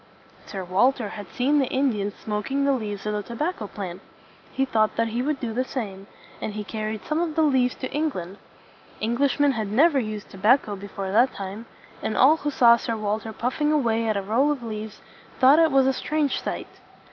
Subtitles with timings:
[0.47, 4.01] Sir Walter had seen the Indians smoking the leaves of the to bac co plant.
[4.51, 6.07] He thought that he would do the same,
[6.41, 8.37] and he carried some of the leaves to England.
[8.99, 11.67] Englishmen had never used tobacco before that time;
[12.01, 15.01] and all who saw Sir Walter puff ing away at a roll of leaves
[15.39, 16.79] thought that it was a strange sight.